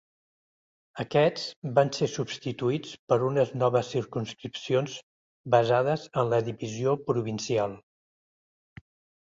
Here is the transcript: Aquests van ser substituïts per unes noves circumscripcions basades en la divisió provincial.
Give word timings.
Aquests 1.01 1.43
van 1.79 1.91
ser 1.97 2.07
substituïts 2.13 2.95
per 3.13 3.19
unes 3.29 3.51
noves 3.65 3.93
circumscripcions 3.97 4.97
basades 5.57 6.09
en 6.23 6.33
la 6.35 6.41
divisió 6.51 6.99
provincial. 7.11 7.81